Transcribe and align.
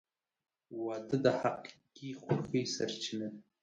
•واده 0.83 1.17
د 1.25 1.27
حقیقي 1.41 2.09
خوښۍ 2.21 2.63
سرچینه 2.75 3.27
ده. 3.31 3.37